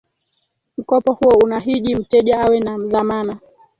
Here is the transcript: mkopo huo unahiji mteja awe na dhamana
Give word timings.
mkopo 0.77 1.13
huo 1.13 1.37
unahiji 1.43 1.95
mteja 1.95 2.39
awe 2.41 2.59
na 2.59 2.77
dhamana 2.77 3.37